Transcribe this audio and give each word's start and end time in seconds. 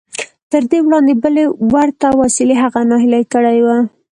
تر 0.51 0.63
دې 0.71 0.79
وړاندې 0.87 1.13
بلې 1.23 1.45
ورته 1.73 2.07
وسیلې 2.21 2.55
هغه 2.63 2.79
ناهیلی 2.89 3.23
کړی 3.33 3.57
و 3.65 3.67